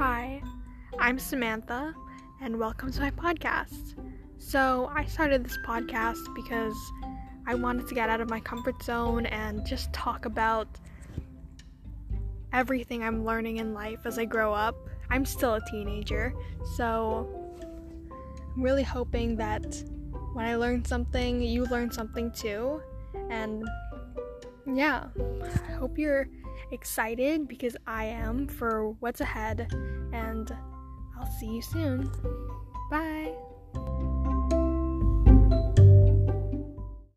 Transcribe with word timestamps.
Hi, 0.00 0.40
I'm 0.98 1.18
Samantha, 1.18 1.94
and 2.40 2.58
welcome 2.58 2.90
to 2.90 3.00
my 3.02 3.10
podcast. 3.10 3.96
So, 4.38 4.90
I 4.94 5.04
started 5.04 5.44
this 5.44 5.58
podcast 5.58 6.34
because 6.34 6.74
I 7.46 7.54
wanted 7.54 7.86
to 7.86 7.94
get 7.94 8.08
out 8.08 8.22
of 8.22 8.30
my 8.30 8.40
comfort 8.40 8.82
zone 8.82 9.26
and 9.26 9.62
just 9.66 9.92
talk 9.92 10.24
about 10.24 10.68
everything 12.54 13.02
I'm 13.02 13.26
learning 13.26 13.58
in 13.58 13.74
life 13.74 14.06
as 14.06 14.18
I 14.18 14.24
grow 14.24 14.54
up. 14.54 14.74
I'm 15.10 15.26
still 15.26 15.56
a 15.56 15.60
teenager, 15.70 16.32
so 16.78 17.60
I'm 18.56 18.62
really 18.62 18.82
hoping 18.82 19.36
that 19.36 19.84
when 20.32 20.46
I 20.46 20.56
learn 20.56 20.82
something, 20.82 21.42
you 21.42 21.66
learn 21.66 21.90
something 21.90 22.32
too. 22.32 22.80
And 23.28 23.68
yeah, 24.66 25.08
I 25.68 25.72
hope 25.72 25.98
you're 25.98 26.26
excited 26.72 27.48
because 27.48 27.76
I 27.86 28.04
am 28.04 28.48
for 28.48 28.90
what's 29.00 29.20
ahead, 29.20 29.68
and 30.12 30.50
I'll 31.18 31.30
see 31.38 31.46
you 31.46 31.62
soon. 31.62 32.10
Bye. 32.90 33.34